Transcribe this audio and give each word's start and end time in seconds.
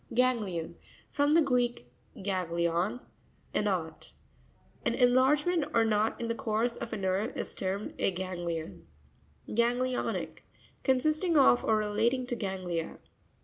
Ga'netion.—From 0.15 1.35
the 1.35 1.43
Greek, 1.43 1.85
gag 2.23 2.47
glion, 2.49 3.01
a 3.53 3.61
knot. 3.61 4.13
An 4.83 4.95
enlargement 4.95 5.65
or 5.75 5.85
knot 5.85 6.19
in 6.19 6.27
the 6.27 6.33
course 6.33 6.75
of 6.75 6.91
a 6.91 6.97
nerve 6.97 7.37
is 7.37 7.53
termed 7.53 7.93
a 7.99 8.09
ganglion. 8.09 8.87
Ga'netionic.—Consisting 9.49 11.37
of, 11.37 11.63
or 11.63 11.77
re 11.77 11.85
lating 11.85 12.27
to 12.29 12.35
ganglia. 12.35 12.97